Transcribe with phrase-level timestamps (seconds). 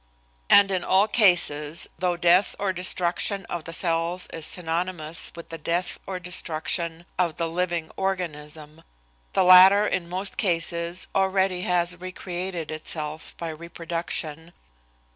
[0.49, 5.59] And in all cases, though death or destruction of the cells is synonymous with the
[5.59, 8.81] death or destruction of the living organism,
[9.33, 14.53] the latter in most cases already has recreated itself by reproduction.